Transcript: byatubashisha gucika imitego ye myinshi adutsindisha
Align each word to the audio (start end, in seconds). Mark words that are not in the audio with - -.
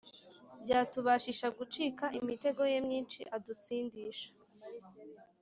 byatubashisha 0.63 1.47
gucika 1.57 2.05
imitego 2.19 2.61
ye 2.71 2.79
myinshi 2.87 3.19
adutsindisha 3.35 4.29